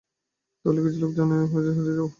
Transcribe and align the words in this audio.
তাহলে 0.65 0.79
কিছু 0.83 0.97
লোক 0.99 1.11
জন 1.17 1.27
নিয়ে 1.31 1.45
হেটে 1.51 1.93
যাও। 1.97 2.07